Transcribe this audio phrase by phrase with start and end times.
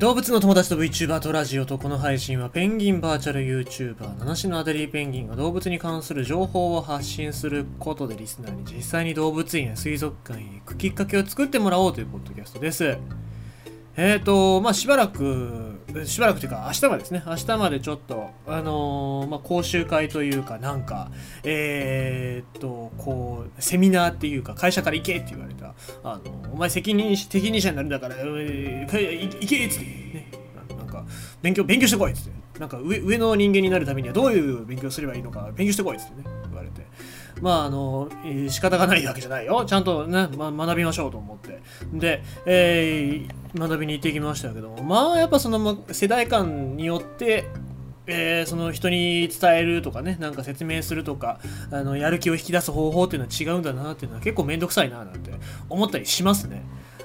[0.00, 12.96] 動物の友達と VTuber とラジオとこの配信はペンギンバーチャル YouTuber 七種のアデリーペンギンが動物に関する情報を発信することでリスナーに実際に動物園や水族館へ行くきっかけを作ってもらおうというポッドキャストです。
[13.98, 17.22] えーとまあしばらくしばらくというか明日までですね。
[17.26, 21.10] 明日までちょっとあのー、まあ講習会というかなんか
[21.44, 25.74] えー、っとこうセミナーっていうか会社から行けって言われた。
[26.02, 30.30] あのお前責任責任者になるんだから、えー、行けっつってね。
[30.76, 31.04] なんか
[31.42, 32.40] 勉強勉強してこいっつって。
[32.60, 36.39] なんか上上の人間になるためにはどういう勉強すればいいのか勉強してこいっつってね。
[37.40, 38.08] まああの、
[38.48, 41.60] 仕方がないわけじゃないよちゃんとね、ま、学びましょうと思って
[41.92, 47.48] で、えー、学びに行ってきましたけどもまあやっぱその世代間によって
[48.12, 51.38] えー、その人に伝えるとかね、なんか説明するとか、
[51.70, 55.30] あの、やる気を引き出す方法っていうのは違うんだなっていうのは結構めんどくさいななんて
[55.68, 56.64] 思ったりしますね。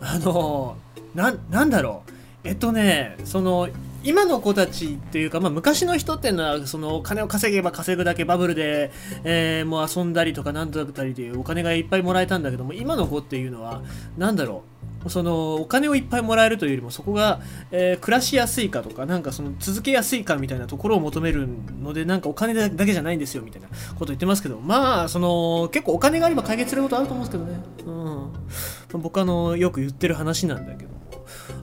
[0.00, 0.76] あの
[1.14, 2.02] な、なんだろ
[2.44, 2.48] う。
[2.48, 3.68] えっとね、その、
[4.06, 8.92] 今の子たちっていうか、まあ、昔の人っていうのはその金を稼げば稼ぐだけバブルで、
[9.24, 13.82] えー、もう遊んだりとかなんだったりでお金がいっぱいもらえたんだけども今の子っていうのは
[14.16, 14.76] 何だろう。
[15.08, 17.40] そのお金をいっぱいもらえるというよりもそこが、
[17.70, 21.48] えー、暮らしやすいかとかなんかその続けやすいかみたいなところを求める
[21.80, 27.60] のでなんかお金だけじゃないんですよみたいなこと言ってますけどまあその結構お金があれば解決することあると思うんですけどね、
[28.94, 30.95] うん、僕あのよく言ってる話なんだけど。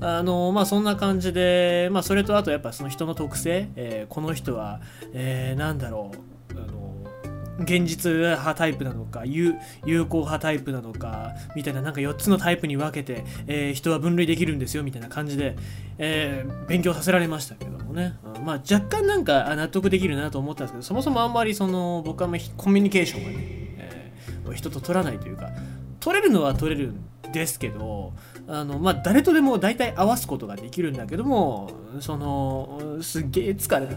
[0.00, 4.80] あのまあそんな感じで、まあ、それとあとやっぱその人の特性、えー、この人は、
[5.12, 6.12] えー、なんだろ
[6.54, 6.90] うあの
[7.60, 15.56] 現実派タイプなのか有有効派タイプなのかみたいななんか4つのタイプに分けて、えー、人は分類できるんですよみたいな感じで、
[15.98, 18.14] えー、勉強させられましたけどもね、
[18.44, 25.50] まあ若干なんか納得できるなと思ったんですけどそもそもあんまりその僕はコミュニケーションがね、えー、人と取らないというか
[25.98, 28.12] 取れるのは取れるんですけど
[28.46, 33.96] あの、まあ、誰とでも大体合わすことができるんだけどもそのすっげえ疲れる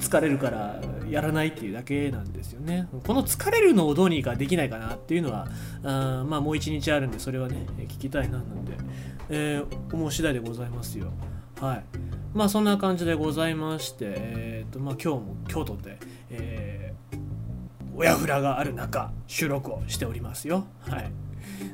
[0.00, 2.88] 疲れるからやらないっていうだけなんですよね。
[3.06, 5.48] この疲れるのをどうにかできないかなっていうのは
[5.82, 8.72] あまあもう一日あるんでそれはね聞きたいななんで、
[9.28, 11.12] えー、思う次第でございますよ。
[11.60, 11.84] はい。
[12.34, 15.98] まあそんな感じでございまして、えーとまあ、今日も京都で、
[16.30, 17.18] えー、
[17.94, 20.66] 親フラがある中収録をしておりますよ。
[20.80, 21.23] はい。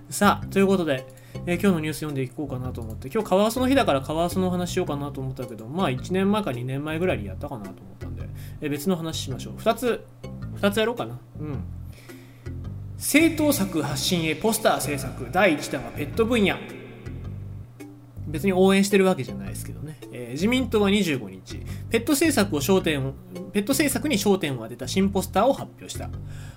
[0.08, 1.06] さあ、ということで、
[1.46, 8.28] えー、今日のニュース読んでいこうかなと思って、今日カワウソの日だからカワウソの話しようかなと思ったけど、まあ1年前か2年前ぐらいにやったかなと思ったんで、
[8.60, 9.54] えー、別の話しましょう。
[9.54, 10.04] 2つ、
[10.60, 11.18] 2つやろうかな。
[11.40, 11.64] うん。
[12.98, 16.56] 正当策発信へポスター制作第1弾はペット分野。
[18.26, 19.98] 別に応援してるわけじゃないですけどね。
[20.12, 21.60] えー、自民党は25日、
[21.90, 23.12] ペット政策を焦点
[23.52, 26.08] ペット政策に焦点を当てた新ポスターを発表した。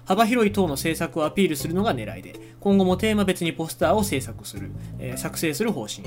[0.06, 6.04] 幅広い党の政策をアピールするのが狙いで、今後もテーマ別にポスターを制作する、えー、作成する方針。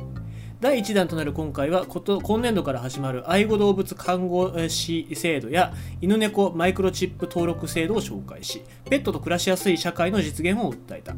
[0.61, 11.15] 第1弾となる今回は今年度から始まる愛護動物看護師制度や犬猫マイクロチップ登録制度を紹介しペットと暮らしやすい社会の実現を訴えた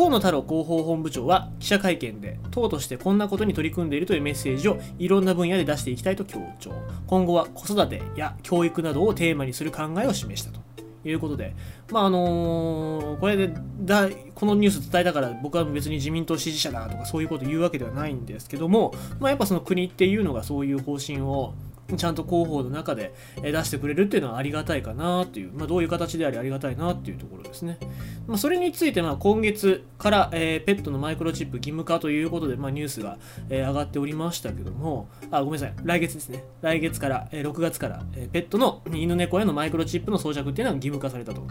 [0.00, 6.72] 河野太郎広報本部長は記者会見で党としてこんなことに取り組んでいるというメッセージをいろんな分野で出していきたいと強調。
[7.06, 10.60] 今後は子育てや教育などをテーマにする考えを示したと
[11.04, 11.54] いうことで、
[11.90, 21.52] まああのー、これでだこのニュース伝えたから僕は別に自民党支持者だとかそういうこと言うわけではないんですけども、まあ、やっぱその国っていうのがそういう方針を
[21.96, 23.12] ちゃんと広報の中で
[23.42, 27.78] 出してくれるっていうのはありがたいかなっていう、まあ、どういう形でありありがたいなっていうところですね。
[28.26, 33.18] まあ、それについてまあ今月から、えー、ペットのマイクロチップ義務化ということで、まあ、ニュースが、
[33.48, 36.44] えー、上がっておりましたけども、あ、ごめんなさい、来月ですね。
[36.62, 41.46] 来月から、えー、6月から、え、ペットの犬猫へのマイクロチップの装着っていうのが義務化されたと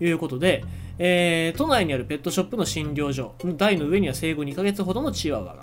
[0.00, 0.64] いうことで、
[0.98, 5.62] え、都内にあるペットショップの診療所台の上には生後2ヶ月ほどのチワワが、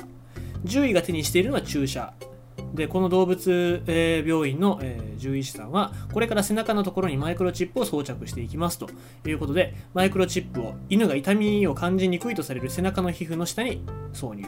[0.66, 2.14] 獣医が手にしているのは注射、
[2.74, 8.90] でこの動物、え、病院の、え、獣医師さんはこれから背中のところにマイクロチップを装着していきますと
[9.26, 13.82] いうことでマイクロチップを犬が痛みを感じにくいとされる背中の皮膚の下に
[14.14, 14.46] 挿入。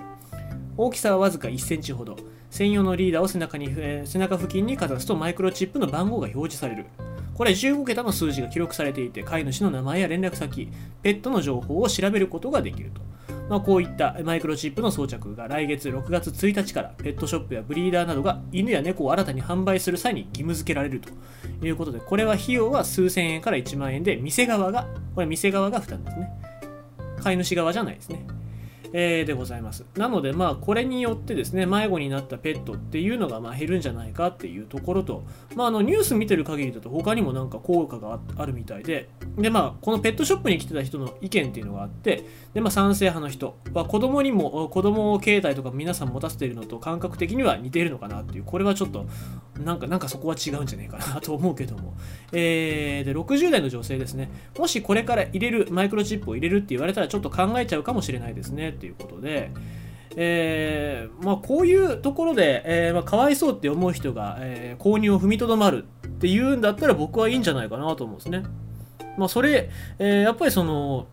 [0.77, 2.15] 大きさはわずか1センチほど。
[2.49, 6.85] 専用のリーダーを背中に、え、背中付近にかざすとマイクロチップの番号が表示される。
[7.33, 10.69] これ15桁の数字が記録されていて飼い主の名前や連絡先
[11.01, 13.01] ペットの情報を調べることができると。
[13.49, 21.09] まあ、こういったマイクロチップの装着が来月6月1日からペットショップやブリーダーなどが犬や猫を新たに販売する際に義務付けられると
[21.65, 26.29] いうことで、これは費用は数千円から1万円で、店側が、これ店側が負担ですね。
[27.21, 28.25] 飼い主側じゃないですね。
[28.93, 29.85] えー、でございます。
[29.95, 35.23] なので、まあ、これによってですね、迷子になったペットっていうのがまあ減るんじゃないかっていうところと、
[35.55, 49.05] まあ、あのニュース見てる限りだと他にもなんか効果があるみたいで、で、まあ、このペットショップに来てた人の意見っていうのがあって、で、まあ、賛成派の人は子供にも、子供を携帯とか皆さん持たせているのと感覚的には似ているのかなっていう、これはちょっと、
[49.63, 51.93] なんか、なんかそこは違うんじゃないかなと思うけども、
[52.31, 58.80] えー、で、60代の女性ですね、もしこれから入れる、マイクロチップを入れるって言われたらちょっと考えちゃうかもしれないですね。
[58.81, 59.51] っていうことで、
[60.15, 68.43] えーまあ、こういうところで、えーまあ、かわいそうって思う人が、えー、購入を踏みとどまるっていうんだったら僕はいいんじゃないかなと思うんですね。
[69.17, 69.69] まあ、それ、
[69.99, 71.07] え、やっぱりその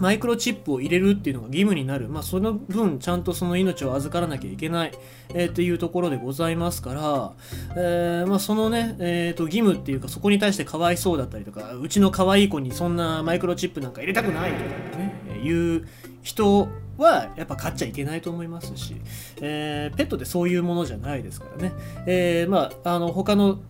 [0.00, 4.92] マイクロチップを入れるっていうのが義務になる、まあ、その分ちゃんとその命を預からなきゃいけない、
[5.30, 7.32] えー、っていうところでございますから、
[7.76, 15.88] えーまあ、そのね、えーと、義務っていうかそこに対してかわいそうだったりとかうちの可愛い子にそんなマイクロチップなんか入れたくないとかね、えー、いう
[16.22, 18.96] 人はやっぱ買っちゃいけないと思いますし、
[19.40, 21.72] えー、ペットってそういうものじゃないですからね、
[22.06, 23.60] えー、まああの他の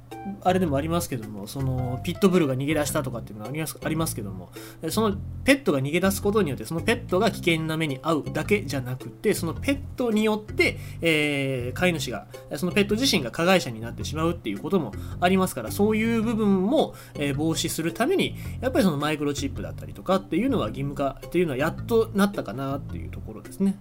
[0.42, 4.50] あれでもありますけども、そのピットブルが逃げ出したとかっていうのがありますありますけども、
[4.90, 12.26] そのペットが逃げ出すことによって、そのペットが危険な目に遭うだけじゃなくて、そのペットによって、えー、飼い主が、
[12.56, 23.76] そのペット自身が加害者になってしまうっていうこともありますから、そういう部分も、えー、防止するために、やっぱりそのマイクロチップだったりとかっていうのは義務化っていうのはやっとなったかなっていうところですね。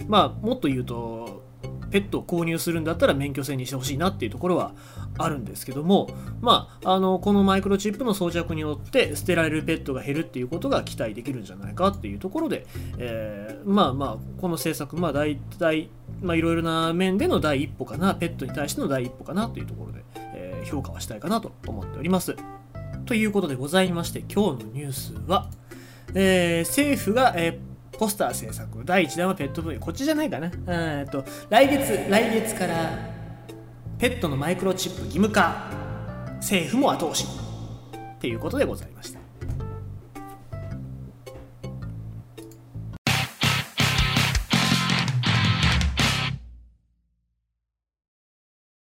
[0.00, 1.50] うん、まあ、もっと言うと、
[1.90, 4.72] ペットを購入するんだったら免許制にしてほしいなっていうところは
[5.24, 6.08] あるんですけども、
[6.40, 12.66] まあ、あのこのマイクロチップの装着によって捨てられるペットが減るっていうことが期待できるんじゃないかっていうところで、
[12.98, 15.90] えー、まあまあこの政策まあ大体
[16.22, 22.36] まあいろいろな面での第一歩かなペットに対しての第一歩かなというところで、えー、評価はしたいかなと思っております。
[23.06, 25.48] ということでございまして今日のニュースは、
[26.14, 27.70] えー、政府が、えー
[28.00, 33.19] ポスター制作第1弾はペット分野こっちじゃないかなえっと来月来月から
[34.00, 35.70] ペットのマイクロチップ義務化。
[36.36, 37.28] 政府も後押し。
[38.18, 39.19] ということでございました。